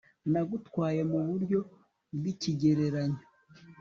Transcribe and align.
Nagutwaye 0.31 1.01
mu 1.11 1.19
buryo 1.27 1.59
bwikigereranyo 2.17 3.21